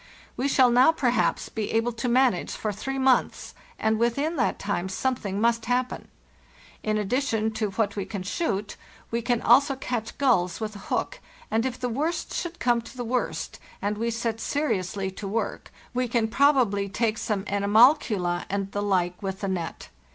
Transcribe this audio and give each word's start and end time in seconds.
We 0.35 0.47
shall 0.47 0.71
now, 0.71 0.91
perhaps, 0.91 1.47
be 1.47 1.69
able 1.73 1.91
to 1.91 2.09
manage 2.09 2.53
for 2.53 2.71
three 2.71 2.97
months, 2.97 3.53
and 3.77 3.99
within 3.99 4.35
that 4.37 4.57
time 4.57 4.89
something 4.89 5.39
must 5.39 5.65
hap 5.65 5.89
pen. 5.89 6.07
In 6.81 6.97
addition 6.97 7.51
to 7.51 7.69
what 7.69 7.95
we 7.95 8.05
can 8.05 8.23
shoot, 8.23 8.77
we 9.11 9.21
can 9.21 9.43
also 9.43 9.75
catch 9.75 10.17
gulls 10.17 10.59
with 10.59 10.75
a 10.75 10.79
hook, 10.89 11.19
and 11.51 11.67
if 11.67 11.79
the 11.79 11.87
worst 11.87 12.33
should 12.33 12.57
come 12.57 12.81
to 12.81 12.97
the 12.97 13.05
worst, 13.05 13.59
and 13.79 13.95
we 13.95 14.09
set 14.09 14.39
seriously 14.39 15.11
to 15.11 15.27
work, 15.27 15.71
we 15.93 16.07
can 16.07 16.27
probably 16.29 16.89
take 16.89 17.19
some 17.19 17.43
animalcula 17.45 18.45
and 18.49 18.71
the 18.71 18.81
like 18.81 19.21
with 19.21 19.41
the 19.41 19.47
net. 19.47 19.89